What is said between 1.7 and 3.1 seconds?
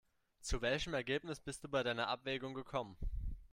deiner Abwägung gekommen?